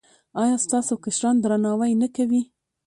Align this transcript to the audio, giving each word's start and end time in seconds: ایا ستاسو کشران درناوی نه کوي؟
ایا 0.41 0.55
ستاسو 0.65 0.93
کشران 1.05 1.35
درناوی 1.43 1.93
نه 2.01 2.07
کوي؟ 2.15 2.41